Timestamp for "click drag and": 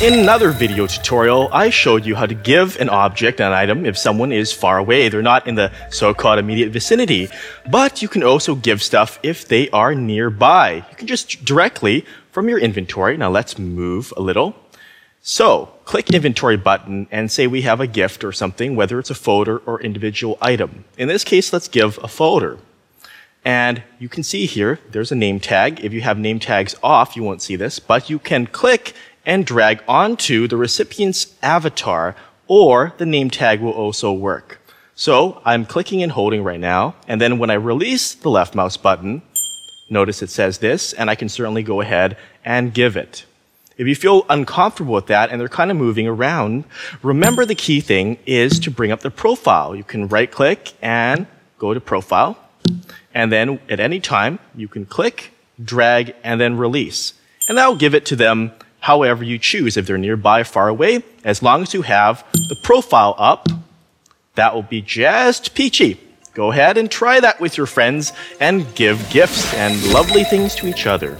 54.84-56.40